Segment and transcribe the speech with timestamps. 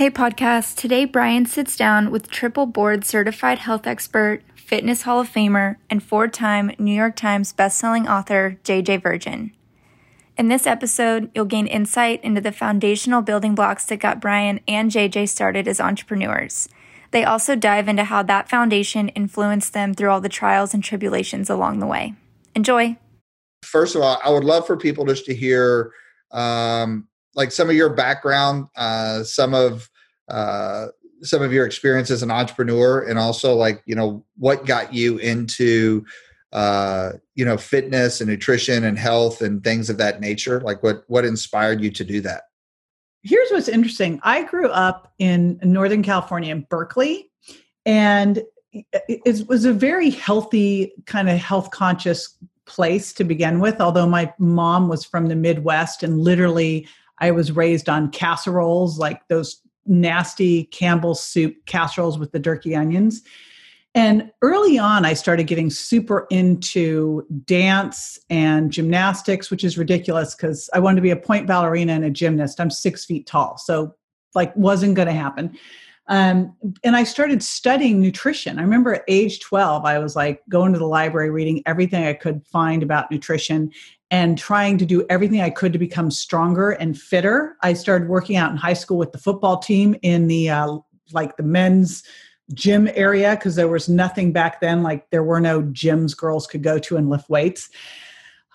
[0.00, 0.76] Hey, podcast.
[0.76, 6.02] Today, Brian sits down with triple board certified health expert, fitness Hall of Famer, and
[6.02, 9.52] four time New York Times bestselling author, JJ Virgin.
[10.38, 14.90] In this episode, you'll gain insight into the foundational building blocks that got Brian and
[14.90, 16.70] JJ started as entrepreneurs.
[17.10, 21.50] They also dive into how that foundation influenced them through all the trials and tribulations
[21.50, 22.14] along the way.
[22.54, 22.96] Enjoy.
[23.62, 25.92] First of all, I would love for people just to hear
[26.30, 29.89] um, like some of your background, uh, some of
[30.30, 30.88] uh,
[31.22, 35.18] some of your experience as an entrepreneur, and also like you know what got you
[35.18, 36.04] into
[36.52, 40.60] uh, you know fitness and nutrition and health and things of that nature.
[40.60, 42.44] Like what what inspired you to do that?
[43.22, 44.18] Here's what's interesting.
[44.22, 47.30] I grew up in Northern California, in Berkeley,
[47.84, 48.42] and
[48.72, 52.36] it was a very healthy kind of health conscious
[52.66, 56.86] place to begin with although my mom was from the midwest and literally
[57.20, 63.22] I was raised on casseroles, like those nasty Campbell's soup casseroles with the Durkee onions.
[63.94, 70.70] And early on, I started getting super into dance and gymnastics, which is ridiculous because
[70.72, 72.60] I wanted to be a point ballerina and a gymnast.
[72.60, 73.94] I'm six feet tall, so
[74.34, 75.56] like wasn't going to happen.
[76.06, 78.58] Um, and I started studying nutrition.
[78.58, 82.14] I remember at age 12, I was like going to the library, reading everything I
[82.14, 83.70] could find about nutrition
[84.10, 87.56] and trying to do everything I could to become stronger and fitter.
[87.62, 90.78] I started working out in high school with the football team in the uh,
[91.12, 92.02] like the men's
[92.54, 96.62] gym area because there was nothing back then like there were no gyms girls could
[96.62, 97.70] go to and lift weights.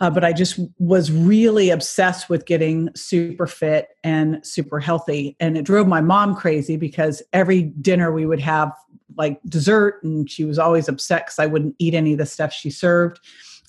[0.02, 5.38] Uh, but I just was really obsessed with getting super fit and super healthy.
[5.40, 8.73] And it drove my mom crazy because every dinner we would have
[9.17, 12.52] like dessert, and she was always upset because I wouldn't eat any of the stuff
[12.52, 13.22] she served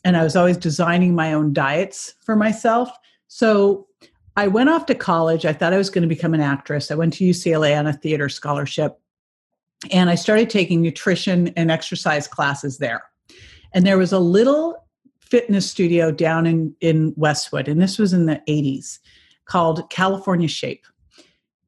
[0.07, 2.89] and I was always designing my own diets for myself.
[3.27, 3.89] So
[4.37, 5.45] I went off to college.
[5.45, 6.93] I thought I was going to become an actress.
[6.93, 9.01] I went to UCLA on a theater scholarship
[9.91, 13.03] and I started taking nutrition and exercise classes there.
[13.75, 14.77] And there was a little
[15.19, 19.01] fitness studio down in, in Westwood, and this was in the 80s
[19.47, 20.87] called California Shape.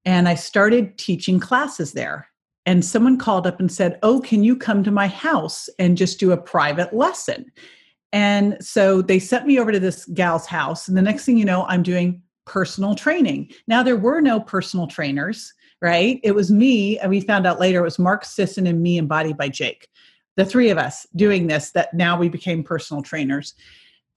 [0.04, 2.28] And I started teaching classes there.
[2.66, 6.20] And someone called up and said, Oh, can you come to my house and just
[6.20, 7.50] do a private lesson?
[8.12, 10.88] And so they sent me over to this gal's house.
[10.88, 13.52] And the next thing you know, I'm doing personal training.
[13.66, 15.52] Now, there were no personal trainers,
[15.82, 16.18] right?
[16.22, 16.98] It was me.
[16.98, 19.88] And we found out later it was Mark Sisson and me and Body by Jake,
[20.36, 23.54] the three of us doing this, that now we became personal trainers.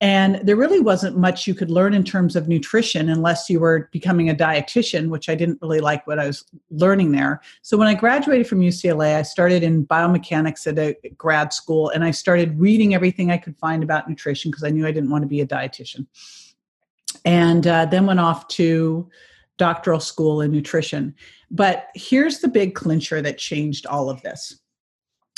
[0.02, 3.88] And there really wasn't much you could learn in terms of nutrition unless you were
[3.92, 7.40] becoming a dietitian, which I didn't really like what I was learning there.
[7.62, 12.02] So when I graduated from UCLA, I started in biomechanics at a grad school and
[12.02, 15.22] I started reading everything I could find about nutrition because I knew I didn't want
[15.22, 16.08] to be a dietitian.
[17.24, 19.08] And uh, then went off to
[19.56, 21.14] doctoral school in nutrition.
[21.48, 24.58] But here's the big clincher that changed all of this.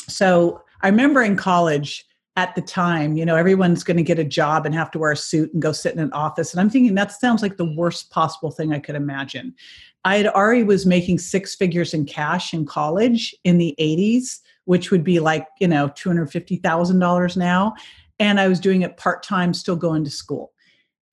[0.09, 4.25] So I remember in college, at the time, you know, everyone's going to get a
[4.25, 6.53] job and have to wear a suit and go sit in an office.
[6.53, 9.55] And I'm thinking that sounds like the worst possible thing I could imagine.
[10.05, 14.91] I had already was making six figures in cash in college in the 80s, which
[14.91, 17.75] would be like, you know, $250,000 now.
[18.19, 20.53] And I was doing it part time, still going to school.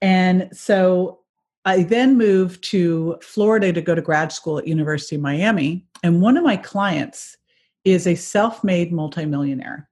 [0.01, 1.19] And so
[1.65, 5.85] I then moved to Florida to go to grad school at University of Miami.
[6.01, 7.37] And one of my clients
[7.85, 9.87] is a self made multimillionaire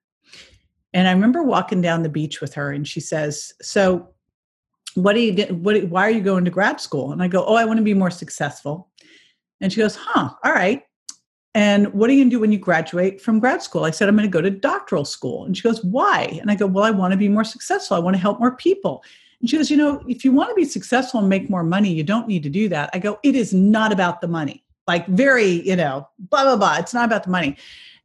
[0.94, 4.10] and I remember walking down the beach with her, and she says, "So,
[4.96, 5.46] what do you?
[5.56, 5.84] What?
[5.86, 7.94] Why are you going to grad school?" And I go, "Oh, I want to be
[7.94, 8.90] more successful."
[9.62, 10.30] And she goes, "Huh?
[10.44, 10.84] All right."
[11.56, 13.84] And what are you going to do when you graduate from grad school?
[13.84, 15.46] I said, I'm going to go to doctoral school.
[15.46, 16.38] And she goes, Why?
[16.40, 17.98] And I go, Well, I want to be more successful.
[17.98, 19.04] I want to help more people.
[19.42, 21.92] And she goes, You know, if you want to be successful and make more money,
[21.92, 22.92] you don't need to do that.
[22.94, 24.64] I go, It is not about the money.
[24.88, 26.78] Like, very, you know, blah, blah, blah.
[26.78, 27.58] It's not about the money.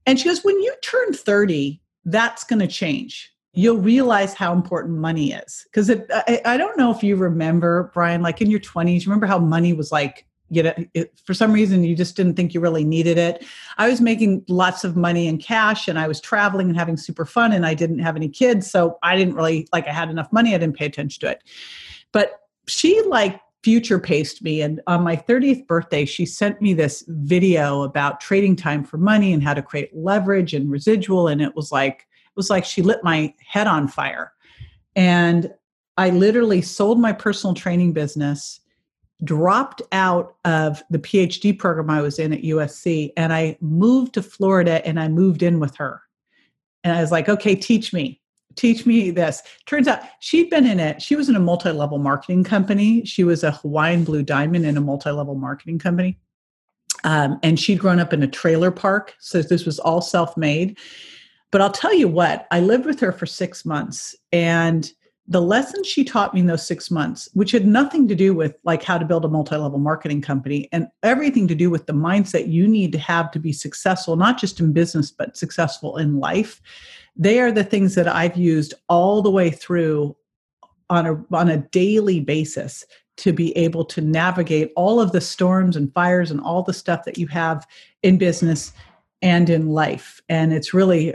[0.06, 3.32] And she goes, When you turn 30, that's going to change.
[3.52, 5.64] You'll realize how important money is.
[5.70, 9.38] Because I, I, don't know if you remember brian like in your 20s remember how
[9.38, 12.84] money was like you know it, for some reason you just didn't think you really
[12.84, 13.44] needed it.
[13.78, 17.24] I was making lots of money in cash and i was traveling and having super
[17.24, 20.32] fun and i didn't have any kids so i didn't really like i had enough
[20.32, 21.42] money i didn't pay attention to it.
[22.12, 24.60] But she like future paced me.
[24.60, 29.32] And on my 30th birthday she sent me this video about trading time for money
[29.32, 31.28] and how to create leverage and residual.
[31.28, 34.32] And it was like it was like she lit my head on fire.
[34.94, 35.50] And
[35.96, 38.60] i literally sold my personal training business
[39.22, 44.22] dropped out of the phd program i was in at usc and i moved to
[44.22, 46.02] florida and i moved in with her.
[46.82, 48.20] And i was like okay teach me
[48.56, 49.42] teach me this.
[49.66, 51.02] Turns out she'd been in it.
[51.02, 53.04] She was in a multi-level marketing company.
[53.04, 56.18] She was a Hawaiian Blue Diamond in a multi-level marketing company.
[57.04, 60.78] Um, and she'd grown up in a trailer park, so this was all self made.
[61.50, 64.90] But I'll tell you what, I lived with her for six months, and
[65.26, 68.56] the lessons she taught me in those six months, which had nothing to do with
[68.64, 72.52] like how to build a multi-level marketing company and everything to do with the mindset
[72.52, 76.60] you need to have to be successful, not just in business, but successful in life.
[77.16, 80.16] They are the things that I've used all the way through
[80.90, 82.84] on a on a daily basis
[83.16, 87.04] to be able to navigate all of the storms and fires and all the stuff
[87.04, 87.66] that you have
[88.02, 88.72] in business
[89.22, 90.20] and in life.
[90.28, 91.14] And it's really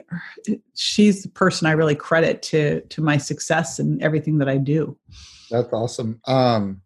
[0.73, 4.97] she's the person i really credit to to my success and everything that i do.
[5.51, 6.21] That's awesome.
[6.25, 6.81] Um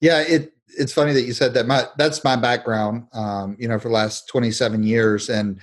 [0.00, 1.66] yeah it it's funny that you said that.
[1.66, 5.28] My that's my background um you know for the last 27 years.
[5.28, 5.60] And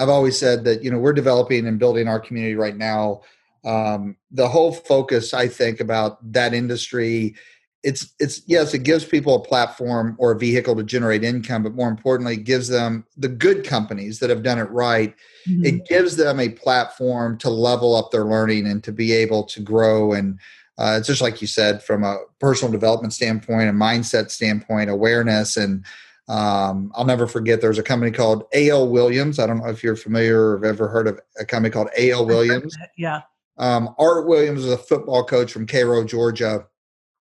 [0.00, 3.20] i've always said that you know we're developing and building our community right now
[3.64, 7.34] um the whole focus i think about that industry
[7.82, 11.74] it's it's yes it gives people a platform or a vehicle to generate income but
[11.74, 15.14] more importantly it gives them the good companies that have done it right
[15.48, 15.64] mm-hmm.
[15.64, 19.60] it gives them a platform to level up their learning and to be able to
[19.60, 20.38] grow and
[20.78, 25.56] uh, it's just like you said from a personal development standpoint a mindset standpoint awareness
[25.56, 25.84] and
[26.30, 28.88] um, i'll never forget there was a company called A.L.
[28.88, 29.38] Williams.
[29.38, 32.24] I don't know if you're familiar or have ever heard of a company called A.L.
[32.26, 32.76] Williams.
[32.96, 33.22] yeah.
[33.58, 36.66] Um, art williams is a football coach from cairo georgia.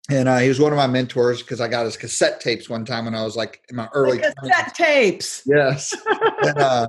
[0.09, 2.83] And uh, he was one of my mentors because I got his cassette tapes one
[2.83, 4.73] time when I was like in my early the cassette 20s.
[4.73, 5.41] tapes.
[5.45, 5.95] Yes,
[6.41, 6.87] and, uh,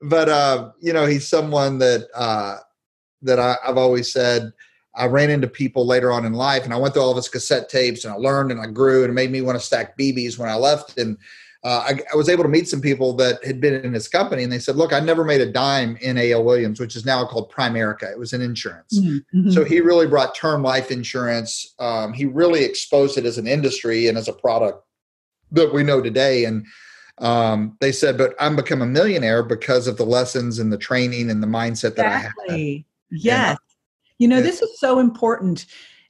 [0.00, 2.56] but uh, you know he's someone that uh,
[3.22, 4.52] that I, I've always said
[4.96, 7.28] I ran into people later on in life, and I went through all of his
[7.28, 9.96] cassette tapes, and I learned and I grew, and it made me want to stack
[9.98, 11.18] BBs when I left, and
[11.66, 14.44] uh, I, I, was able to meet some people that had been in his company,
[14.44, 17.24] and they said, "Look, I never made a dime in AL Williams, which is now
[17.24, 18.10] called Primerica.
[18.10, 18.96] It was an insurance.
[19.00, 19.50] Mm-hmm.
[19.50, 21.74] So he really brought term life insurance.
[21.80, 24.84] Um, he really exposed it as an industry and as a product
[25.50, 26.44] that we know today.
[26.44, 26.64] And
[27.18, 31.30] um, they said, "But I'm become a millionaire because of the lessons and the training
[31.30, 32.48] and the mindset that exactly.
[32.48, 33.58] I had." Yes,
[34.18, 35.66] you know, this is so important.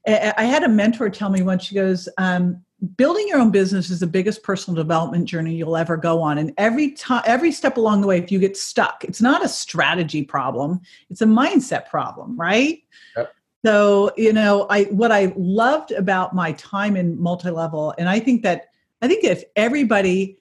[0.07, 1.65] I had a mentor tell me once.
[1.65, 2.65] She goes, um,
[2.97, 6.53] building your own business is the biggest personal development journey you'll ever go on and
[6.59, 10.23] every time every step along the way if you get stuck it's not a strategy
[10.23, 12.83] problem it's a mindset problem right
[13.17, 13.35] yep.
[13.65, 18.43] so you know i what i loved about my time in multi-level and i think
[18.43, 18.67] that
[19.01, 20.39] i think if everybody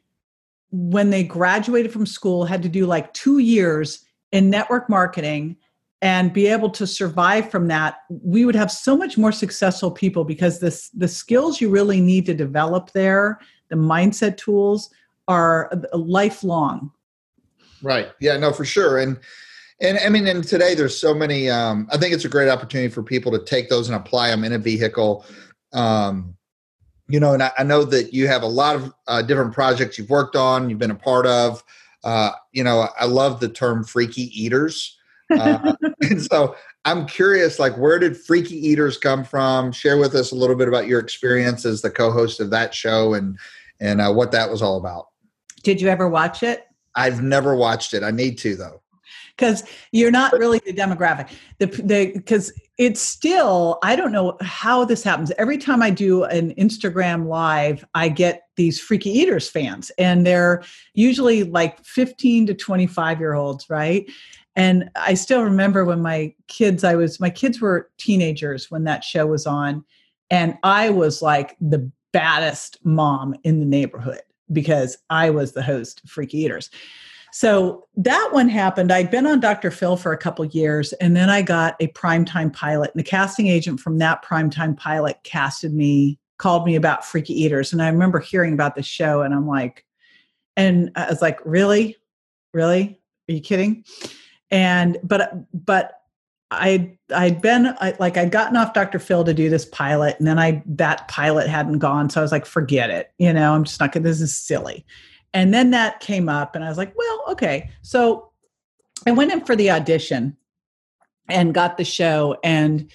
[0.71, 4.03] when they graduated from school had to do like two years
[4.33, 5.55] in network marketing
[6.05, 10.23] and be able to survive from that we would have so much more successful people
[10.23, 14.91] because this the skills you really need to develop there the mindset tools
[15.27, 16.91] are lifelong.
[17.81, 18.09] Right.
[18.19, 18.99] Yeah no for sure.
[18.99, 19.19] And
[19.81, 22.93] and i mean and today there's so many um, i think it's a great opportunity
[22.93, 25.25] for people to take those and apply them in a vehicle.
[25.73, 26.37] Um,
[27.07, 29.97] you know and I, I, know that you have a lot of uh, different projects
[29.97, 31.63] you've worked on you've been a part of.
[32.03, 34.95] Uh, you know i love the term freaky eaters
[35.31, 36.55] uh, and so
[36.85, 39.71] I'm curious, like, where did Freaky Eaters come from?
[39.71, 43.13] Share with us a little bit about your experience as the co-host of that show
[43.13, 43.37] and
[43.79, 45.07] and uh, what that was all about.
[45.63, 46.65] Did you ever watch it?
[46.95, 48.03] I've never watched it.
[48.03, 48.81] I need to though.
[49.35, 51.29] Because you're not really the demographic.
[51.59, 55.31] The the because it's still I don't know how this happens.
[55.37, 60.63] Every time I do an Instagram live, I get these freaky eaters fans, and they're
[60.93, 64.09] usually like 15 to 25 year olds, right?
[64.55, 69.03] And I still remember when my kids, I was, my kids were teenagers when that
[69.03, 69.83] show was on.
[70.29, 74.21] And I was like the baddest mom in the neighborhood
[74.51, 76.69] because I was the host of Freaky Eaters.
[77.33, 78.93] So that one happened.
[78.93, 79.69] I'd been on Dr.
[79.69, 82.91] Phil for a couple years, and then I got a primetime pilot.
[82.93, 87.73] And the casting agent from that primetime pilot casted me, called me about Freaky Eaters.
[87.73, 89.83] And I remember hearing about the show, and I'm like,
[90.55, 91.97] and I was like, really?
[92.53, 93.01] Really?
[93.29, 93.83] Are you kidding?
[94.51, 96.01] And but but
[96.51, 98.99] I I'd been I, like I'd gotten off Dr.
[98.99, 102.31] Phil to do this pilot, and then I that pilot hadn't gone, so I was
[102.31, 103.11] like, forget it.
[103.17, 104.03] You know, I'm just not gonna.
[104.03, 104.85] This is silly.
[105.33, 107.69] And then that came up, and I was like, well, okay.
[107.81, 108.31] So
[109.05, 110.37] I went in for the audition
[111.27, 112.89] and got the show, and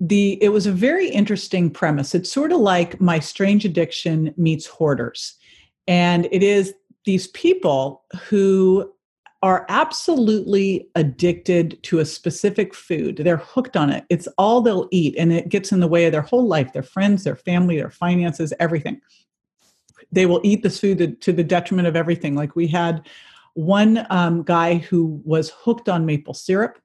[0.00, 2.14] the it was a very interesting premise.
[2.14, 5.34] It's sort of like My Strange Addiction meets Hoarders,
[5.86, 6.74] and it is
[7.04, 8.91] these people who
[9.42, 13.16] are absolutely addicted to a specific food.
[13.16, 14.04] They're hooked on it.
[14.08, 16.82] It's all they'll eat, and it gets in the way of their whole life their
[16.82, 19.00] friends, their family, their finances, everything.
[20.12, 22.34] They will eat this food to, the detriment of everything.
[22.34, 23.08] Like we had
[23.54, 26.78] one um, guy who was hooked on maple syrup.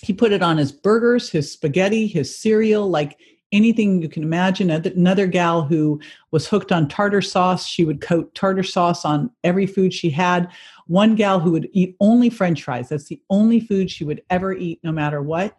[0.00, 3.18] He put it on his burgers, his spaghetti, his cereal, like
[3.52, 4.70] anything you can imagine.
[4.70, 6.00] Another gal who
[6.30, 10.48] was hooked on tartar sauce, she would coat tartar sauce on every food she had.
[10.86, 12.88] One gal who would eat only french fries.
[12.88, 15.56] That's the only food she would ever eat, no matter what.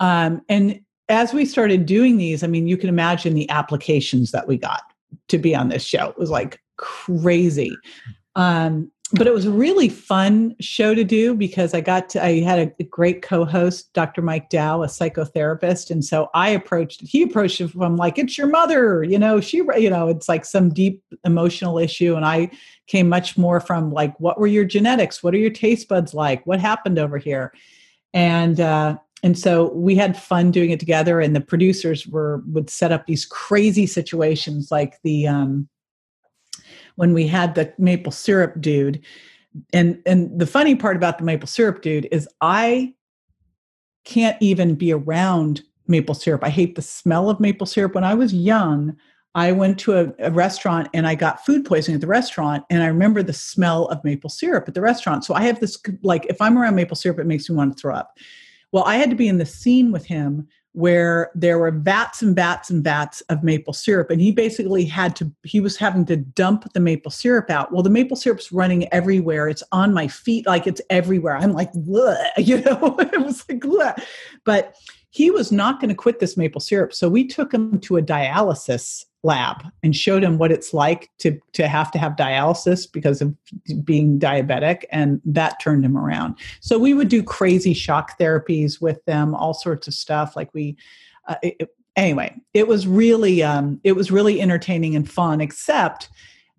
[0.00, 4.48] Um, and as we started doing these, I mean, you can imagine the applications that
[4.48, 4.82] we got
[5.28, 6.08] to be on this show.
[6.08, 7.76] It was like crazy.
[8.34, 12.40] Um, but it was a really fun show to do because I got to, I
[12.40, 14.20] had a, great co-host, Dr.
[14.20, 15.90] Mike Dow, a psychotherapist.
[15.90, 19.58] And so I approached, he approached it from like, it's your mother, you know, she,
[19.58, 22.16] you know, it's like some deep emotional issue.
[22.16, 22.50] And I
[22.88, 25.22] came much more from like, what were your genetics?
[25.22, 26.44] What are your taste buds like?
[26.44, 27.52] What happened over here?
[28.12, 32.70] And, uh, and so we had fun doing it together and the producers were would
[32.70, 35.68] set up these crazy situations like the um
[36.96, 39.00] when we had the maple syrup dude.
[39.72, 42.92] And and the funny part about the maple syrup dude is i
[44.04, 46.44] can't even be around maple syrup.
[46.44, 47.94] I hate the smell of maple syrup.
[47.94, 48.96] When i was young
[49.34, 52.82] i went to a, a, restaurant and i got food poisoning at the restaurant and
[52.82, 55.24] i remember the smell of maple syrup at the restaurant.
[55.24, 57.80] So i have this like if i'm around maple syrup it makes me want to
[57.80, 58.18] throw up.
[58.72, 62.36] Well i had to be in the scene with him where there were vats and
[62.36, 64.10] vats and vats of maple syrup.
[64.10, 67.72] And he basically had to he was having to dump the maple syrup out.
[67.72, 69.48] Well the maple syrup's running everywhere.
[69.48, 71.38] It's on my feet like it's everywhere.
[71.38, 71.70] I'm like
[72.36, 72.94] you know?
[72.98, 73.98] It was like Bleh.
[74.44, 74.74] but
[75.08, 76.92] he was not going to quit this maple syrup.
[76.92, 81.38] So we took him to a dialysis lab and showed him what it's like to
[81.52, 83.34] to have to have dialysis because of
[83.84, 86.36] being diabetic and that turned him around.
[86.60, 90.76] So we would do crazy shock therapies with them all sorts of stuff like we
[91.28, 96.08] uh, it, anyway it was really um, it was really entertaining and fun except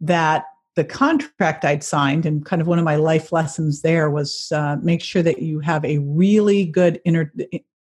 [0.02, 0.46] that
[0.76, 4.76] the contract I'd signed and kind of one of my life lessons there was uh,
[4.84, 7.32] make sure that you have a really good inter,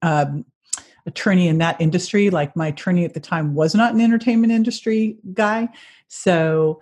[0.03, 0.45] um,
[1.07, 2.31] attorney in that industry.
[2.31, 5.69] Like my attorney at the time was not an entertainment industry guy.
[6.09, 6.81] So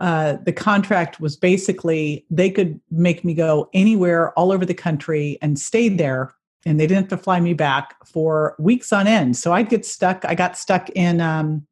[0.00, 5.38] uh, the contract was basically they could make me go anywhere all over the country
[5.40, 9.36] and stay there and they didn't have to fly me back for weeks on end.
[9.36, 10.24] So i'd get stuck.
[10.24, 11.66] I got stuck in um,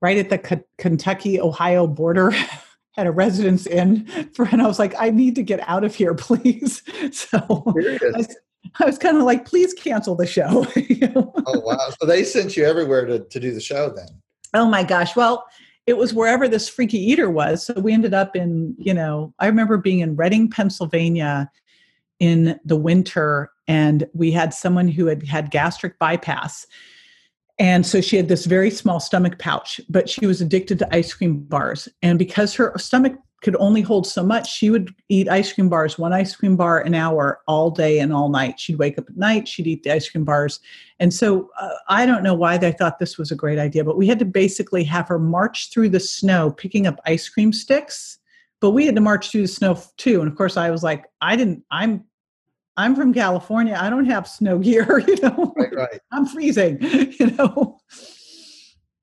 [0.00, 2.32] right at the K- kentucky ohio border.
[2.96, 5.94] Had a residence inn for and i was like i need to get out of
[5.94, 6.82] here please.
[7.12, 7.38] So
[8.16, 8.26] I,
[8.80, 10.66] I was kind of like, please cancel the show.
[11.14, 11.90] oh wow!
[12.00, 14.08] So they sent you everywhere to to do the show then.
[14.54, 15.16] Oh my gosh!
[15.16, 15.46] Well,
[15.88, 17.64] it was wherever this freaky eater was.
[17.64, 21.50] So we ended up in, you know, I remember being in Reading, Pennsylvania
[22.20, 26.66] in the winter, and we had someone who had had gastric bypass.
[27.58, 31.14] And so she had this very small stomach pouch, but she was addicted to ice
[31.14, 31.88] cream bars.
[32.02, 34.52] And because her stomach could only hold so much.
[34.52, 38.12] She would eat ice cream bars, one ice cream bar an hour, all day and
[38.12, 38.58] all night.
[38.58, 40.60] She'd wake up at night, she'd eat the ice cream bars.
[40.98, 43.96] And so uh, I don't know why they thought this was a great idea, but
[43.96, 48.18] we had to basically have her march through the snow picking up ice cream sticks.
[48.60, 50.20] But we had to march through the snow too.
[50.20, 52.04] And of course, I was like, I didn't, I'm,
[52.76, 53.76] I'm from California.
[53.78, 55.52] I don't have snow gear, you know.
[55.56, 56.00] Right, right.
[56.10, 57.78] I'm freezing, you know.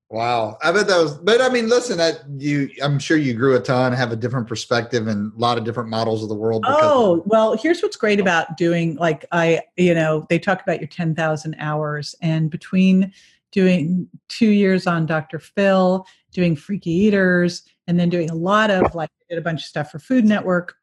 [0.08, 1.18] Wow, I bet that was.
[1.18, 4.46] But I mean, listen, that you, I'm sure you grew a ton, have a different
[4.46, 6.64] perspective, and a lot of different models of the world.
[6.68, 8.94] Oh, well, here's what's great about doing.
[8.96, 13.12] Like I, you know, they talk about your 10,000 hours, and between
[13.50, 15.40] doing two years on Dr.
[15.40, 19.66] Phil, doing Freaky Eaters, and then doing a lot of like did a bunch of
[19.66, 20.76] stuff for Food Network.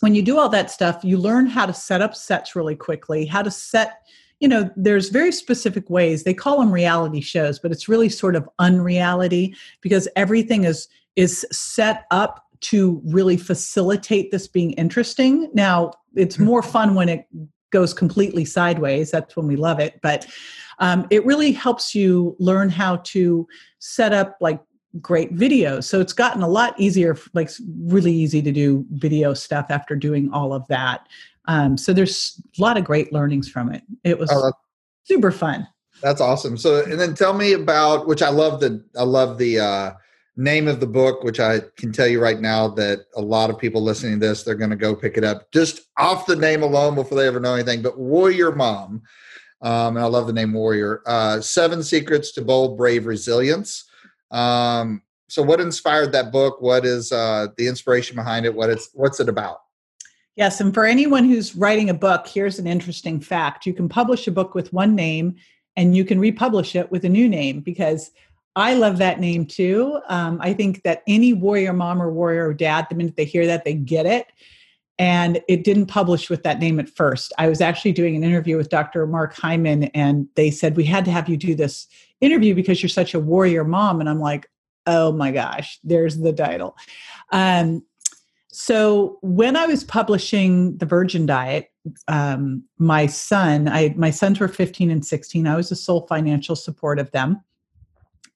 [0.00, 3.26] When you do all that stuff, you learn how to set up sets really quickly,
[3.26, 4.06] how to set
[4.40, 8.36] you know there's very specific ways they call them reality shows but it's really sort
[8.36, 15.90] of unreality because everything is is set up to really facilitate this being interesting now
[16.14, 16.70] it's more mm-hmm.
[16.70, 17.26] fun when it
[17.70, 20.26] goes completely sideways that's when we love it but
[20.78, 23.46] um, it really helps you learn how to
[23.78, 24.60] set up like
[25.00, 27.50] great videos so it's gotten a lot easier like
[27.84, 31.06] really easy to do video stuff after doing all of that
[31.48, 33.82] um, so there's a lot of great learnings from it.
[34.04, 34.52] It was oh,
[35.04, 35.66] super fun.
[36.02, 36.56] That's awesome.
[36.56, 39.92] So, and then tell me about which I love the I love the uh,
[40.36, 43.58] name of the book, which I can tell you right now that a lot of
[43.58, 46.62] people listening to this they're going to go pick it up just off the name
[46.62, 47.80] alone before they ever know anything.
[47.80, 49.02] But Warrior Mom,
[49.62, 51.02] um, and I love the name Warrior.
[51.06, 53.84] Uh, Seven Secrets to Bold, Brave Resilience.
[54.30, 56.60] Um, so, what inspired that book?
[56.60, 58.54] What is uh, the inspiration behind it?
[58.54, 59.58] What it's what's it about?
[60.36, 63.64] Yes, and for anyone who's writing a book, here's an interesting fact.
[63.64, 65.36] You can publish a book with one name
[65.76, 68.10] and you can republish it with a new name because
[68.54, 69.98] I love that name too.
[70.08, 73.64] Um, I think that any warrior mom or warrior dad, the minute they hear that,
[73.64, 74.26] they get it.
[74.98, 77.32] And it didn't publish with that name at first.
[77.38, 79.06] I was actually doing an interview with Dr.
[79.06, 81.86] Mark Hyman, and they said, We had to have you do this
[82.20, 84.00] interview because you're such a warrior mom.
[84.00, 84.46] And I'm like,
[84.86, 86.76] Oh my gosh, there's the title.
[87.32, 87.84] Um,
[88.52, 91.70] so when I was publishing the Virgin Diet,
[92.08, 95.46] um, my son, I my sons were 15 and 16.
[95.46, 97.42] I was the sole financial support of them,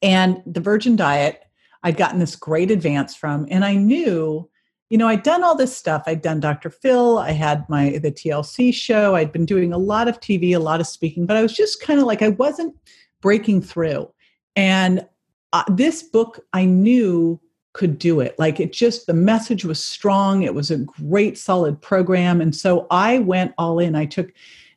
[0.02, 1.42] and the Virgin Diet,
[1.82, 4.50] I'd gotten this great advance from, and I knew
[4.90, 6.02] you know, I'd done all this stuff.
[6.06, 6.68] I'd done Dr.
[6.68, 10.58] Phil, I had my the TLC show, I'd been doing a lot of TV, a
[10.58, 12.76] lot of speaking, but I was just kind of like I wasn't
[13.22, 14.10] breaking through.
[14.56, 15.06] And
[15.52, 17.40] uh, this book I knew
[17.72, 18.36] could do it.
[18.36, 22.88] Like it just the message was strong, it was a great solid program and so
[22.90, 23.94] I went all in.
[23.94, 24.32] I took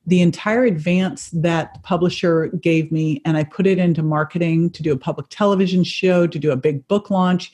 [0.06, 4.84] the entire advance that the publisher gave me and I put it into marketing to
[4.84, 7.52] do a public television show, to do a big book launch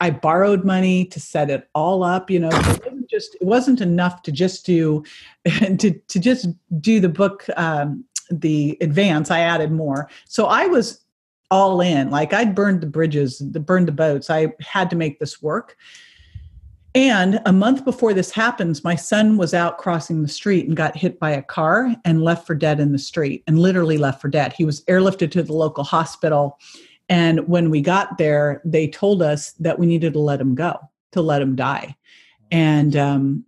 [0.00, 2.30] I borrowed money to set it all up.
[2.30, 5.04] You know, it wasn't just it wasn't enough to just do
[5.46, 6.48] to to just
[6.80, 9.30] do the book um, the advance.
[9.30, 10.08] I added more.
[10.26, 11.00] So I was
[11.50, 12.10] all in.
[12.10, 14.30] Like I'd burned the bridges, the burned the boats.
[14.30, 15.76] I had to make this work.
[16.94, 20.96] And a month before this happens, my son was out crossing the street and got
[20.96, 24.28] hit by a car and left for dead in the street and literally left for
[24.28, 24.52] dead.
[24.52, 26.58] He was airlifted to the local hospital
[27.08, 30.78] and when we got there, they told us that we needed to let him go,
[31.12, 31.96] to let him die.
[32.50, 33.44] And um,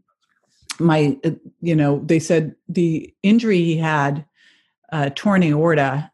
[0.79, 4.25] my, uh, you know, they said the injury he had,
[4.93, 6.11] uh, torn aorta,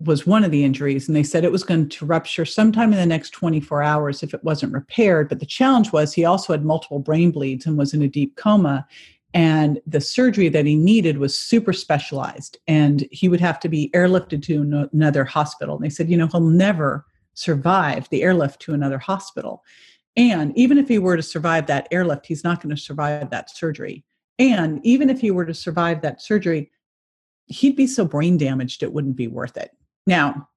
[0.00, 1.08] was one of the injuries.
[1.08, 4.34] And they said it was going to rupture sometime in the next 24 hours if
[4.34, 5.28] it wasn't repaired.
[5.28, 8.36] But the challenge was he also had multiple brain bleeds and was in a deep
[8.36, 8.86] coma
[9.36, 13.90] and the surgery that he needed was super specialized and he would have to be
[13.94, 15.76] airlifted to another hospital.
[15.76, 19.62] And they said you know he'll never survive the airlift to another hospital.
[20.16, 23.54] And even if he were to survive that airlift he's not going to survive that
[23.54, 24.04] surgery.
[24.38, 26.70] And even if he were to survive that surgery
[27.48, 29.70] he'd be so brain damaged it wouldn't be worth it.
[30.06, 30.48] Now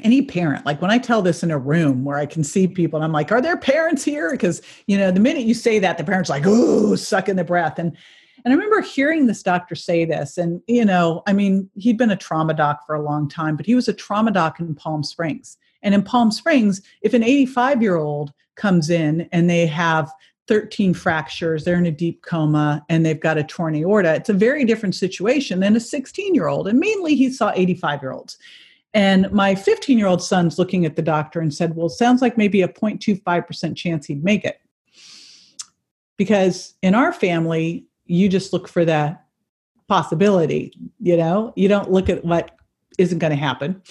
[0.00, 2.96] any parent like when i tell this in a room where i can see people
[2.96, 4.30] and i'm like are there parents here?
[4.30, 7.78] Because you know the minute you say that the parents like oh sucking the breath.
[7.78, 7.96] And
[8.44, 12.10] and i remember hearing this doctor say this and you know i mean he'd been
[12.10, 15.02] a trauma doc for a long time but he was a trauma doc in palm
[15.02, 15.56] springs.
[15.82, 20.10] And in palm springs if an 85 year old comes in and they have
[20.48, 24.34] 13 fractures they're in a deep coma and they've got a torn aorta it's a
[24.34, 28.38] very different situation than a 16 year old and mainly he saw 85 year olds
[28.94, 32.36] and my 15 year old son's looking at the doctor and said, Well, sounds like
[32.36, 34.60] maybe a 0.25% chance he'd make it.
[36.16, 39.24] Because in our family, you just look for that
[39.88, 42.52] possibility, you know, you don't look at what
[42.98, 43.82] isn't going to happen.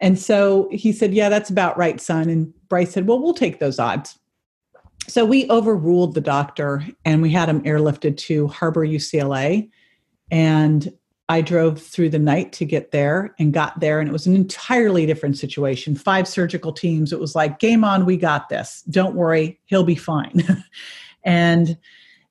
[0.00, 2.28] And so he said, Yeah, that's about right, son.
[2.28, 4.18] And Bryce said, Well, we'll take those odds.
[5.06, 9.68] So we overruled the doctor and we had him airlifted to Harbor UCLA.
[10.30, 10.92] And
[11.28, 14.34] I drove through the night to get there and got there, and it was an
[14.34, 15.96] entirely different situation.
[15.96, 17.12] Five surgical teams.
[17.12, 18.82] It was like, game on, we got this.
[18.90, 20.42] Don't worry, he'll be fine.
[21.24, 21.78] and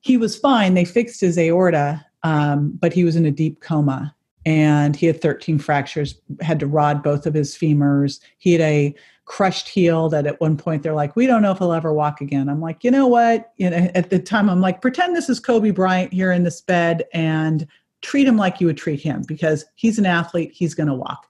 [0.00, 0.74] he was fine.
[0.74, 4.14] They fixed his aorta, um, but he was in a deep coma
[4.46, 8.20] and he had 13 fractures, had to rod both of his femurs.
[8.38, 11.58] He had a crushed heel that at one point they're like, we don't know if
[11.58, 12.48] he'll ever walk again.
[12.48, 13.52] I'm like, you know what?
[13.56, 16.60] You know, at the time I'm like, pretend this is Kobe Bryant here in this
[16.60, 17.66] bed and
[18.04, 21.26] treat him like you would treat him because he's an athlete, he's going to walk.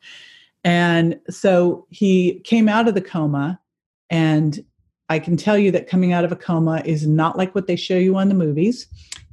[0.64, 3.60] And so he came out of the coma,
[4.10, 4.64] and
[5.08, 7.76] I can tell you that coming out of a coma is not like what they
[7.76, 8.86] show you on the movies.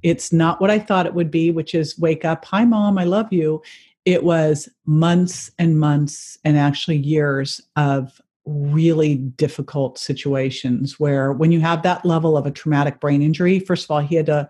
[0.04, 3.06] It's not what I thought it would be, which is wake up, hi, mom, I
[3.06, 3.62] love you.
[4.06, 11.62] It was months and months and actually years of really difficult situations where when you
[11.62, 14.50] have that level of a traumatic brain injury, first of all, he had to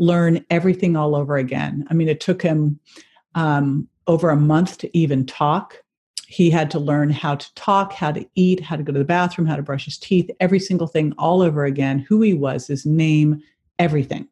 [0.00, 1.86] learn everything all over again.
[1.90, 2.80] I mean, it took him
[3.34, 5.76] um, over a month to even talk.
[6.26, 9.04] He had to learn how to talk, how to eat, how to go to the
[9.04, 12.66] bathroom, how to brush his teeth, every single thing all over again, who he was,
[12.66, 13.42] his name,
[13.78, 14.26] everything.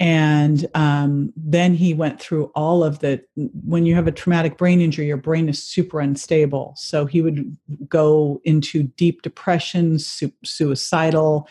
[0.00, 3.22] And um, then he went through all of the.
[3.36, 6.74] When you have a traumatic brain injury, your brain is super unstable.
[6.76, 7.56] So he would
[7.88, 11.48] go into deep depression, su- suicidal,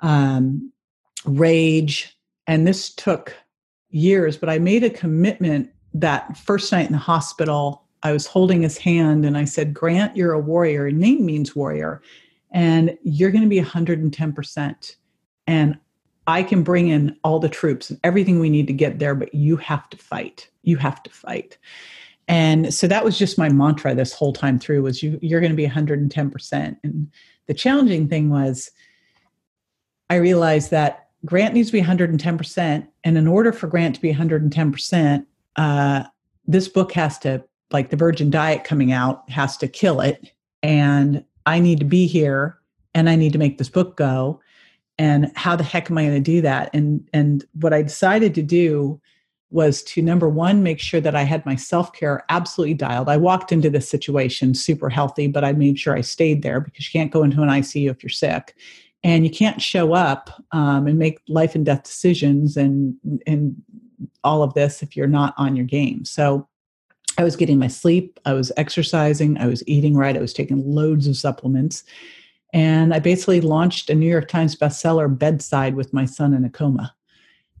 [0.00, 0.72] um,
[1.26, 3.34] rage, and this took
[3.90, 8.62] years, but I made a commitment that first night in the hospital, I was holding
[8.62, 10.90] his hand and I said, Grant, you're a warrior.
[10.90, 12.02] name means warrior.
[12.50, 14.96] And you're going to be 110%.
[15.46, 15.78] And
[16.26, 19.34] I can bring in all the troops and everything we need to get there, but
[19.34, 20.48] you have to fight.
[20.62, 21.58] You have to fight.
[22.28, 25.52] And so that was just my mantra this whole time through was you you're going
[25.52, 26.76] to be 110%.
[26.84, 27.10] And
[27.46, 28.70] the challenging thing was
[30.08, 32.88] I realized that Grant needs to be 110%.
[33.04, 36.04] And in order for Grant to be 110%, uh,
[36.46, 40.32] this book has to, like the virgin diet coming out, has to kill it.
[40.62, 42.58] And I need to be here
[42.94, 44.40] and I need to make this book go.
[44.98, 46.70] And how the heck am I going to do that?
[46.74, 49.00] And and what I decided to do
[49.52, 53.08] was to number one, make sure that I had my self care absolutely dialed.
[53.08, 56.86] I walked into this situation super healthy, but I made sure I stayed there because
[56.86, 58.54] you can't go into an ICU if you're sick.
[59.04, 63.56] And you can't show up um, and make life and death decisions and, and
[64.22, 66.04] all of this if you're not on your game.
[66.04, 66.48] So
[67.18, 70.64] I was getting my sleep, I was exercising, I was eating right, I was taking
[70.64, 71.84] loads of supplements.
[72.52, 76.50] And I basically launched a New York Times bestseller bedside with my son in a
[76.50, 76.94] coma.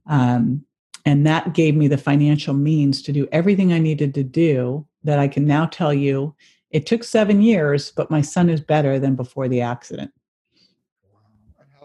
[0.06, 0.64] Um,
[1.04, 5.18] and that gave me the financial means to do everything I needed to do that
[5.18, 6.34] I can now tell you
[6.70, 10.12] it took seven years, but my son is better than before the accident.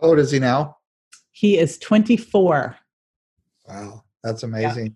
[0.01, 0.77] How old is he now?
[1.31, 2.75] He is 24.
[3.67, 4.85] Wow, that's amazing.
[4.85, 4.91] Yeah.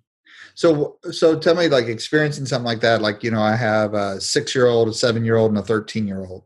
[0.56, 3.02] So, so tell me, like experiencing something like that.
[3.02, 6.44] Like, you know, I have a six-year-old, a seven-year-old, and a thirteen-year-old,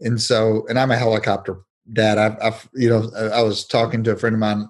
[0.00, 1.58] and so, and I'm a helicopter
[1.92, 2.18] dad.
[2.18, 4.68] I've, I've, you know, I was talking to a friend of mine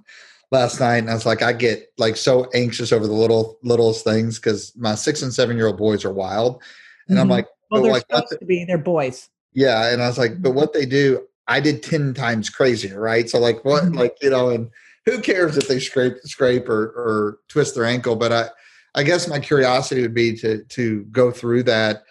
[0.51, 4.05] last night and I was like, I get like so anxious over the little littlest
[4.05, 6.63] things because my six and seven year old boys are wild.
[7.09, 7.23] And mm-hmm.
[7.23, 9.29] I'm like, well, they're like, supposed to be, they're boys.
[9.53, 9.93] Yeah.
[9.93, 13.29] And I was like, but what they do, I did 10 times crazier, right?
[13.29, 13.95] So like what mm-hmm.
[13.95, 14.71] like, you know, and
[15.07, 18.15] who cares if they scrape scrape or or twist their ankle?
[18.17, 18.49] But I
[18.95, 22.03] I guess my curiosity would be to to go through that.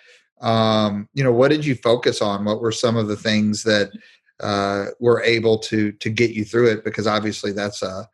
[0.41, 2.45] Um, you know, what did you focus on?
[2.45, 3.91] What were some of the things that
[4.39, 6.83] uh, were able to to get you through it?
[6.83, 8.07] Because obviously that's a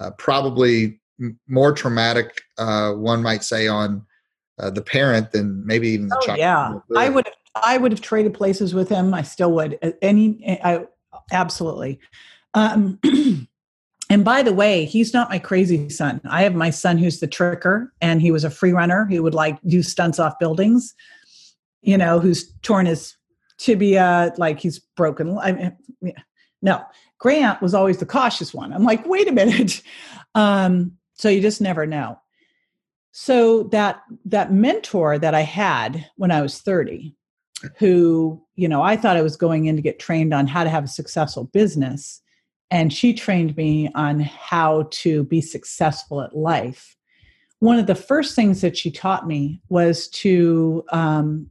[0.00, 1.00] uh, probably
[1.48, 4.04] more traumatic, uh, one might say, on
[4.58, 6.38] uh, the parent than maybe even the oh, child.
[6.38, 7.28] Yeah, I would.
[7.54, 9.12] I would have traded places with him.
[9.12, 9.78] I still would.
[10.00, 10.86] Any, I
[11.32, 12.00] absolutely.
[12.54, 12.98] Um,
[14.10, 16.20] and by the way, he's not my crazy son.
[16.24, 19.06] I have my son who's the tricker, and he was a free runner.
[19.06, 20.94] He would like do stunts off buildings.
[21.82, 23.16] You know, who's torn his
[23.58, 25.36] tibia, like he's broken.
[25.38, 25.52] I
[26.00, 26.14] mean,
[26.62, 26.82] no,
[27.18, 28.72] Grant was always the cautious one.
[28.72, 29.82] I'm like, wait a minute.
[30.34, 32.18] Um, so you just never know.
[33.10, 37.14] So that that mentor that I had when I was 30,
[37.78, 40.70] who, you know, I thought I was going in to get trained on how to
[40.70, 42.20] have a successful business.
[42.70, 46.96] And she trained me on how to be successful at life.
[47.58, 51.50] One of the first things that she taught me was to um,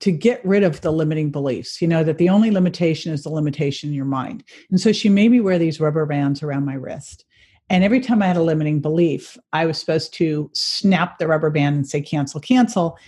[0.00, 3.30] to get rid of the limiting beliefs, you know, that the only limitation is the
[3.30, 4.44] limitation in your mind.
[4.70, 7.24] And so she made me wear these rubber bands around my wrist.
[7.70, 11.48] And every time I had a limiting belief, I was supposed to snap the rubber
[11.48, 12.98] band and say, cancel, cancel.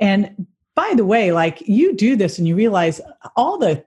[0.00, 0.46] And
[0.78, 3.00] by the way, like you do this and you realize
[3.34, 3.84] all the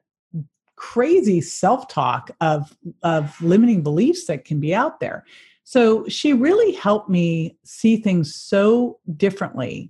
[0.76, 5.24] crazy self-talk of of limiting beliefs that can be out there.
[5.64, 9.90] So she really helped me see things so differently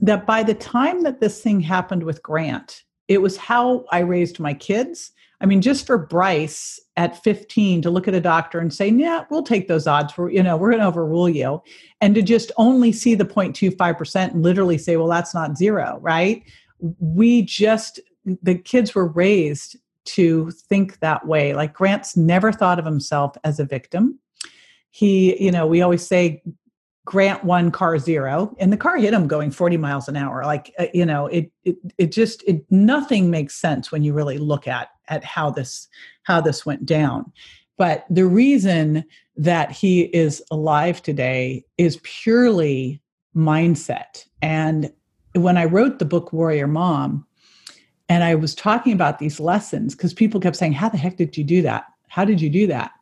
[0.00, 4.38] that by the time that this thing happened with Grant, it was how I raised
[4.38, 5.12] my kids.
[5.40, 9.24] I mean, just for Bryce at 15 to look at a doctor and say, yeah,
[9.30, 10.16] we'll take those odds.
[10.16, 11.62] We're, you know, we're going to overrule you.
[12.00, 16.42] And to just only see the 0.25% and literally say, well, that's not zero, right?
[17.00, 17.98] We just,
[18.42, 21.54] the kids were raised to think that way.
[21.54, 24.18] Like Grant's never thought of himself as a victim.
[24.90, 26.42] He, you know, we always say
[27.04, 30.44] grant one car zero and the car hit him going 40 miles an hour.
[30.44, 34.38] Like uh, you know it, it it just it nothing makes sense when you really
[34.38, 35.88] look at at how this
[36.22, 37.30] how this went down.
[37.76, 39.04] But the reason
[39.36, 43.02] that he is alive today is purely
[43.36, 44.24] mindset.
[44.40, 44.92] And
[45.34, 47.26] when i wrote the book warrior mom
[48.08, 51.36] and i was talking about these lessons because people kept saying how the heck did
[51.36, 51.84] you do that?
[52.08, 52.92] How did you do that?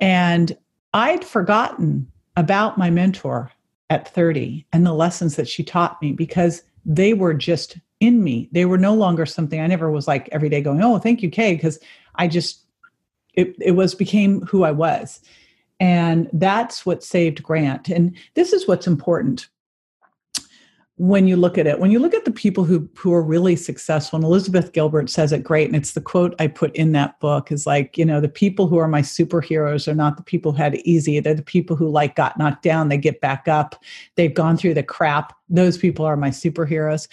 [0.00, 0.56] And
[0.94, 3.50] i'd forgotten about my mentor
[3.90, 8.48] at 30 and the lessons that she taught me because they were just in me.
[8.52, 11.30] They were no longer something I never was like every day going, "Oh, thank you,
[11.30, 11.78] Kay," because
[12.16, 12.64] I just
[13.34, 15.20] it it was became who I was.
[15.80, 17.88] And that's what saved Grant.
[17.88, 19.48] And this is what's important
[20.96, 23.56] when you look at it when you look at the people who who are really
[23.56, 27.18] successful and elizabeth gilbert says it great and it's the quote i put in that
[27.18, 30.52] book is like you know the people who are my superheroes are not the people
[30.52, 31.20] who had it easy.
[31.20, 32.88] They're the people who like got knocked down.
[32.88, 33.82] They get back up.
[34.14, 35.36] They've gone through the crap.
[35.48, 37.08] Those people are my superheroes.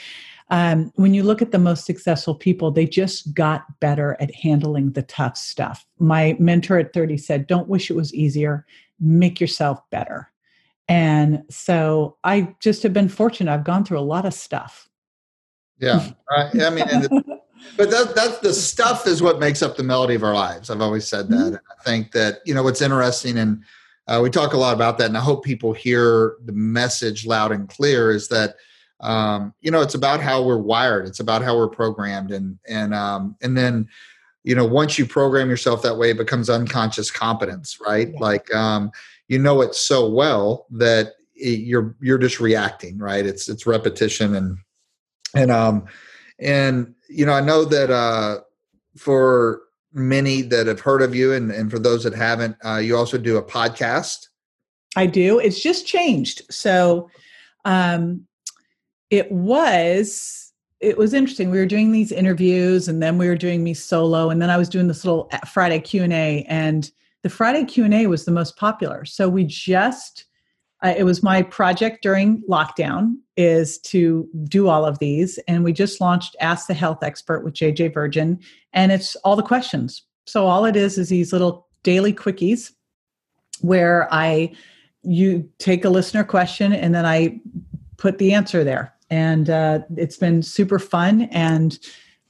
[0.50, 4.92] Um, when you look at the most successful people they just got better at handling
[4.92, 5.86] the tough stuff.
[5.98, 8.66] My mentor at 30 said don't wish it was easier.
[9.00, 10.31] Make yourself better
[10.92, 13.50] and so I just have been fortunate.
[13.50, 14.90] I've gone through a lot of stuff.
[15.80, 16.10] Yeah.
[16.30, 17.40] I, I mean, the,
[17.78, 20.70] but that, that's the stuff is what makes up the melody of our lives.
[20.70, 21.36] I've always said that.
[21.36, 21.56] Mm-hmm.
[21.56, 23.64] I think that, you know, what's interesting and
[24.10, 27.54] uh, we talk a lot about that and I hope people hear the message loud
[27.54, 28.58] and clear is that,
[29.00, 31.08] um, you know, it's about how we're wired.
[31.08, 33.88] It's about how we're programmed and, and, um, and then,
[34.44, 38.10] you know, once you program yourself that way, it becomes unconscious competence, right?
[38.10, 38.20] Yeah.
[38.20, 38.92] Like, um,
[39.32, 43.26] you know it so well that it, you're you're just reacting, right?
[43.26, 44.58] It's it's repetition and
[45.34, 45.86] and um
[46.38, 48.42] and you know I know that uh
[48.98, 49.62] for
[49.94, 53.18] many that have heard of you and and for those that haven't, uh, you also
[53.18, 54.28] do a podcast.
[54.98, 55.40] I do.
[55.40, 56.42] It's just changed.
[56.54, 57.10] So
[57.64, 58.28] um
[59.12, 61.52] it was it was interesting.
[61.52, 64.58] We were doing these interviews and then we were doing me solo and then I
[64.58, 66.92] was doing this little uh, Friday Q&A and
[67.24, 69.06] the Friday Q&A was the most popular.
[69.06, 70.26] So we just
[70.84, 75.38] uh, it was my project during lockdown is to do all of these.
[75.48, 78.40] And we just launched ask the health expert with jj virgin
[78.74, 80.04] and it's all the questions.
[80.26, 82.72] So all it is is these little daily quickies
[83.62, 84.52] where i
[85.04, 87.40] you take a listener question and then i
[87.98, 88.94] put the answer there.
[89.12, 91.78] And uh, it's been super fun and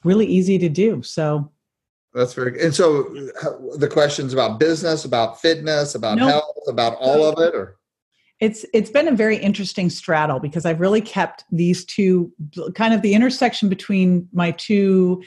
[0.04, 1.02] really easy to do.
[1.04, 1.50] So
[2.14, 2.62] that's very good.
[2.62, 3.04] And so
[3.78, 6.30] the questions about business, about fitness, about nope.
[6.30, 7.78] health, about all of it or
[8.42, 12.34] it's it's been a very interesting straddle because I've really kept these two
[12.74, 15.22] kind of the intersection between my two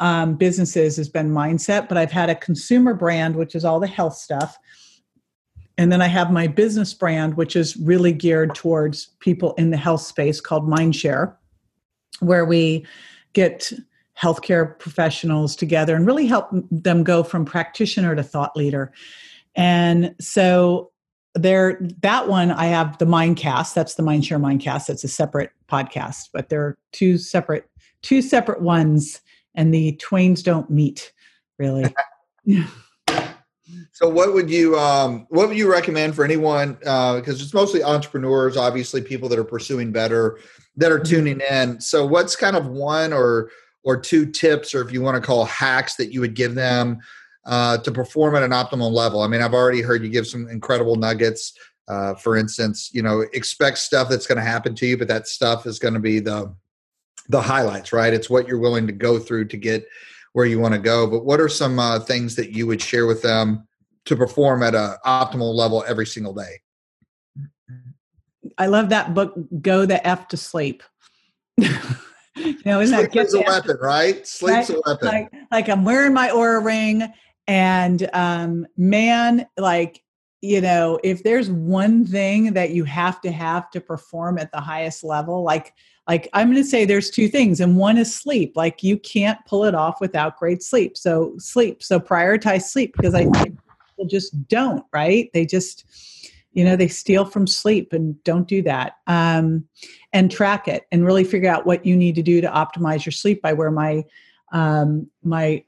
[0.00, 3.86] um, businesses has been mindset, but I've had a consumer brand, which is all the
[3.86, 4.58] health stuff.
[5.78, 9.76] And then I have my business brand, which is really geared towards people in the
[9.78, 11.34] health space called Mindshare,
[12.20, 12.86] where we
[13.32, 13.72] get
[14.20, 18.92] healthcare professionals together and really help them go from practitioner to thought leader.
[19.54, 20.90] And so
[21.34, 26.28] there that one I have the Mindcast, that's the Mindshare Mindcast, that's a separate podcast,
[26.32, 27.68] but there are two separate
[28.02, 29.20] two separate ones
[29.54, 31.12] and the twains don't meet
[31.58, 31.84] really.
[33.92, 37.82] so what would you um, what would you recommend for anyone uh, because it's mostly
[37.82, 40.38] entrepreneurs obviously people that are pursuing better
[40.76, 41.14] that are mm-hmm.
[41.14, 43.50] tuning in so what's kind of one or
[43.84, 46.98] or two tips, or if you want to call hacks that you would give them
[47.44, 49.22] uh, to perform at an optimal level?
[49.22, 51.54] I mean, I've already heard you give some incredible nuggets.
[51.88, 55.26] Uh, for instance, you know, expect stuff that's going to happen to you, but that
[55.26, 56.54] stuff is going to be the
[57.28, 58.12] the highlights, right?
[58.12, 59.86] It's what you're willing to go through to get
[60.32, 61.06] where you want to go.
[61.06, 63.66] But what are some uh, things that you would share with them
[64.06, 66.60] to perform at an optimal level every single day?
[68.58, 70.82] I love that book, Go the F to Sleep.
[72.36, 74.26] you know, isn't Sleep that is a weapon, right?
[74.26, 74.78] Sleep's right?
[74.78, 75.08] a weapon.
[75.08, 77.12] Like, like I'm wearing my Oura ring,
[77.46, 80.02] and um, man, like
[80.40, 84.60] you know, if there's one thing that you have to have to perform at the
[84.60, 85.72] highest level, like
[86.08, 88.52] like I'm going to say there's two things, and one is sleep.
[88.56, 90.96] Like you can't pull it off without great sleep.
[90.96, 91.82] So sleep.
[91.82, 94.84] So prioritize sleep because I think people just don't.
[94.92, 95.30] Right?
[95.32, 95.84] They just
[96.52, 99.64] you know they steal from sleep and don't do that um,
[100.12, 103.12] and track it and really figure out what you need to do to optimize your
[103.12, 104.04] sleep i wear my
[104.52, 105.64] um, my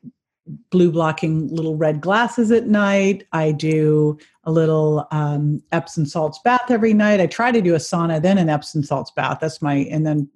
[0.70, 3.26] blue blocking little red glasses at night.
[3.32, 7.20] I do a little um, epsom salts bath every night.
[7.20, 9.38] I try to do a sauna then an epsom salts bath.
[9.40, 10.28] That's my and then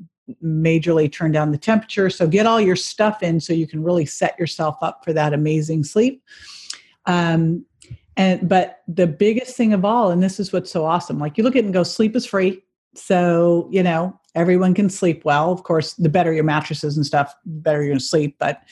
[0.43, 2.11] majorly turn down the temperature.
[2.11, 5.33] So get all your stuff in so you can really set yourself up for that
[5.33, 6.23] amazing sleep.
[7.07, 7.65] Um,
[8.19, 11.45] and but the biggest thing of all and this is what's so awesome like you
[11.45, 12.63] look at it and go sleep is free.
[12.95, 15.53] So you know everyone can sleep well.
[15.53, 18.63] Of course the better your mattresses and stuff the better you're to sleep but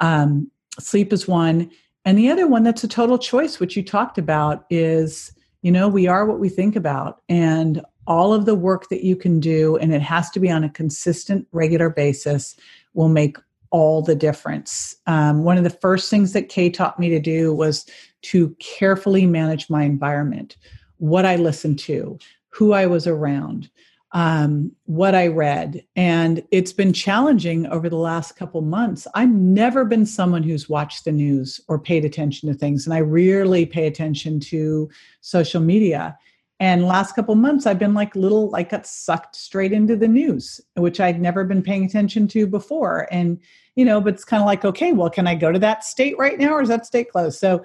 [0.00, 1.70] um, sleep is one.
[2.04, 5.88] And the other one that's a total choice which you talked about is you know
[5.88, 9.76] we are what we think about and all of the work that you can do
[9.76, 12.56] and it has to be on a consistent regular basis
[12.94, 13.36] will make
[13.76, 14.96] all the difference.
[15.06, 17.84] Um, one of the first things that Kay taught me to do was
[18.22, 20.56] to carefully manage my environment,
[20.96, 23.68] what I listened to, who I was around,
[24.12, 25.84] um, what I read.
[25.94, 29.06] And it's been challenging over the last couple months.
[29.14, 33.00] I've never been someone who's watched the news or paid attention to things, and I
[33.00, 34.88] rarely pay attention to
[35.20, 36.16] social media.
[36.58, 40.60] And last couple months, I've been like little, like got sucked straight into the news,
[40.74, 43.06] which I'd never been paying attention to before.
[43.10, 43.38] And,
[43.74, 46.16] you know, but it's kind of like, okay, well, can I go to that state
[46.18, 47.38] right now or is that state closed?
[47.38, 47.62] So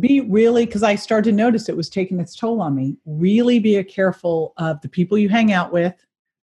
[0.00, 3.60] be really, because I started to notice it was taking its toll on me, really
[3.60, 5.94] be a careful of the people you hang out with,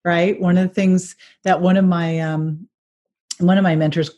[0.04, 0.40] right?
[0.40, 2.68] One of the things that one of my, um,
[3.38, 4.10] one of my mentors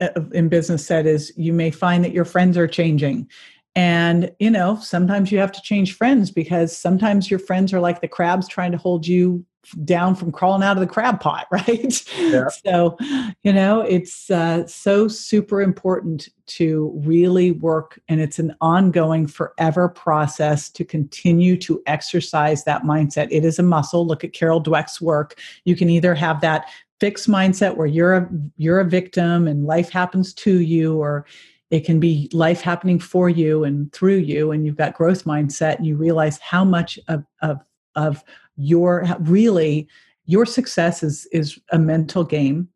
[0.00, 3.28] uh, in business said is you may find that your friends are changing
[3.74, 8.00] and, you know, sometimes you have to change friends because sometimes your friends are like
[8.00, 9.44] the crabs trying to hold you
[9.84, 12.18] down from crawling out of the crab pot, right?
[12.18, 12.48] Yeah.
[12.48, 12.96] So,
[13.42, 19.88] you know, it's uh, so super important to really work, and it's an ongoing, forever
[19.88, 23.28] process to continue to exercise that mindset.
[23.30, 24.06] It is a muscle.
[24.06, 25.38] Look at Carol Dweck's work.
[25.64, 29.90] You can either have that fixed mindset where you're a you're a victim and life
[29.90, 31.24] happens to you, or
[31.70, 35.76] it can be life happening for you and through you, and you've got growth mindset,
[35.76, 37.60] and you realize how much of of
[37.94, 38.24] of
[38.56, 39.88] your really
[40.26, 42.68] your success is is a mental game.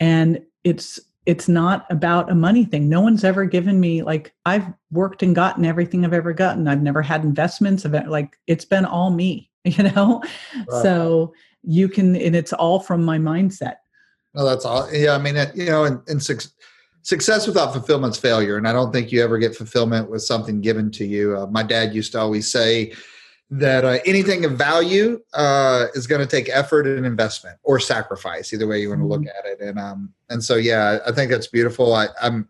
[0.00, 2.88] And it's it's not about a money thing.
[2.88, 6.68] No one's ever given me like i've worked and gotten everything i've ever gotten.
[6.68, 10.22] I've never had investments of it like it's been all me you know?
[10.56, 10.82] Right.
[10.82, 13.76] so you can and it's all from my mindset.
[14.34, 16.22] Well that's all yeah i mean you know and, and
[17.06, 20.60] success without fulfillment is failure and i don't think you ever get fulfillment with something
[20.60, 22.92] given to you uh, my dad used to always say
[23.50, 28.52] that uh, anything of value uh, is going to take effort and investment or sacrifice,
[28.52, 29.38] either way you want to look mm-hmm.
[29.38, 29.60] at it.
[29.60, 31.94] And um, and so yeah, I think that's beautiful.
[31.94, 32.48] I, I'm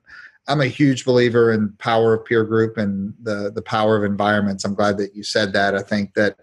[0.48, 4.64] I'm a huge believer in power of peer group and the the power of environments.
[4.64, 5.74] I'm glad that you said that.
[5.74, 6.38] I think that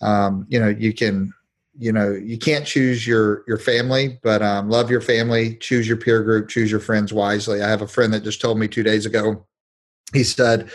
[0.00, 1.34] um, you know you can
[1.80, 5.56] you know you can't choose your your family, but um, love your family.
[5.56, 6.48] Choose your peer group.
[6.48, 7.62] Choose your friends wisely.
[7.62, 9.46] I have a friend that just told me two days ago.
[10.12, 10.70] He said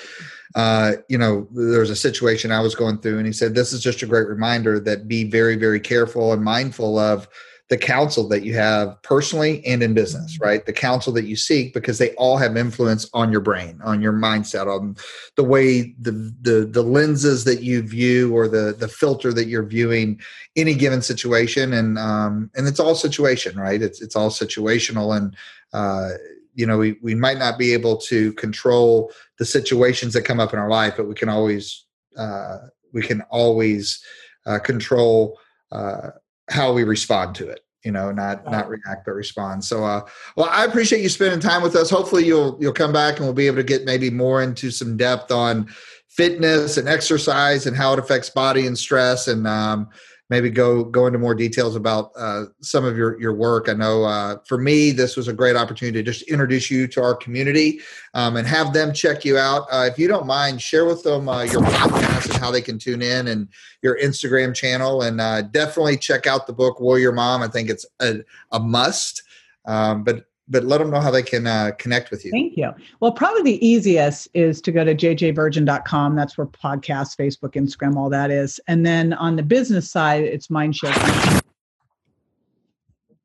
[0.56, 3.74] uh, you know, there was a situation I was going through, and he said, This
[3.74, 7.28] is just a great reminder that be very, very careful and mindful of
[7.70, 10.44] the counsel that you have personally and in business, mm-hmm.
[10.44, 10.66] right?
[10.66, 14.14] The counsel that you seek because they all have influence on your brain, on your
[14.14, 14.96] mindset, on
[15.36, 19.66] the way the the, the lenses that you view or the the filter that you're
[19.66, 20.20] viewing
[20.56, 23.82] any given situation, and um, and it's all situation, right?
[23.82, 25.36] It's it's all situational, and
[25.74, 26.12] uh,
[26.56, 30.54] you know we, we might not be able to control the situations that come up
[30.54, 31.86] in our life but we can always
[32.18, 32.60] uh,
[32.94, 34.02] we can always
[34.46, 35.38] uh, control
[35.72, 36.12] uh,
[36.50, 39.64] how we respond to it you know not not react but respond.
[39.64, 40.02] So uh
[40.36, 41.90] well i appreciate you spending time with us.
[41.90, 44.98] Hopefully you'll you'll come back and we'll be able to get maybe more into some
[44.98, 45.68] depth on
[46.10, 49.88] fitness and exercise and how it affects body and stress and um
[50.30, 53.70] maybe go go into more details about uh, some of your your work.
[53.70, 57.02] I know uh, for me, this was a great opportunity to just introduce you to
[57.02, 57.80] our community
[58.14, 59.68] um, and have them check you out.
[59.72, 62.80] Uh, if you don't mind, share with them uh, your podcast and how they can
[62.80, 63.48] tune in, and
[63.82, 67.42] your Instagram channel, and uh, definitely check out the book Warrior Mom.
[67.42, 68.18] I think it's a,
[68.52, 69.24] a must.
[69.66, 72.32] Um, but but let them know how they can uh, connect with you.
[72.32, 72.72] Thank you.
[73.00, 76.16] Well, probably the easiest is to go to jjvirgin.com.
[76.16, 78.60] That's where podcast, Facebook, Instagram, all that is.
[78.68, 81.42] And then on the business side, it's Mindshare.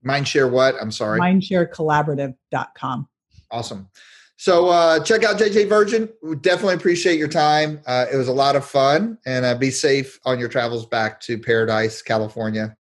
[0.04, 0.76] Mindshare what?
[0.80, 1.20] I'm sorry.
[1.20, 3.08] Mindsharecollaborative.com.
[3.50, 3.88] Awesome.
[4.36, 6.08] So uh, check out JJ Virgin.
[6.22, 7.82] We definitely appreciate your time.
[7.86, 11.20] Uh, it was a lot of fun, and uh, be safe on your travels back
[11.20, 12.74] to Paradise, California.